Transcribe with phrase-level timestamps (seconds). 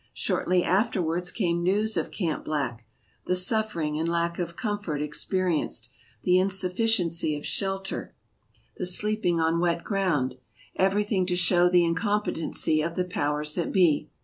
[0.15, 2.87] Shortly afterwards came news of Camp Black;
[3.27, 5.91] the suffering and lack of comfort experienced;
[6.23, 8.15] the insufficiency of shelter;
[8.77, 10.35] the sleeping on SKETCHES OF TRAVEL wet ground;
[10.75, 14.09] everything to show the incom petency of the powers that be.